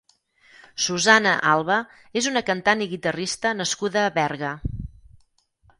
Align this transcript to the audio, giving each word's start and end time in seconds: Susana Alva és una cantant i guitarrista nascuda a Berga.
Susana 0.85 1.33
Alva 1.51 1.77
és 2.23 2.31
una 2.33 2.45
cantant 2.49 2.83
i 2.87 2.91
guitarrista 2.95 3.53
nascuda 3.61 4.07
a 4.07 4.15
Berga. 4.21 4.55